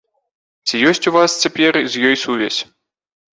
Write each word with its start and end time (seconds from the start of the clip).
Ці 0.67 0.79
ёсць 0.91 1.07
у 1.11 1.13
вас 1.17 1.35
цяпер 1.43 1.79
з 1.97 2.03
ёй 2.09 2.15
сувязь? 2.23 2.59